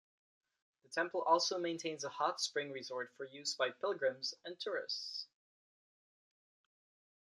The 0.81 0.89
temple 0.89 1.21
also 1.21 1.59
maintains 1.59 2.03
a 2.03 2.09
hot 2.09 2.41
spring 2.41 2.71
resort 2.71 3.13
for 3.15 3.27
use 3.27 3.53
by 3.53 3.69
pilgrims 3.69 4.33
and 4.43 4.59
tourists. 4.59 5.27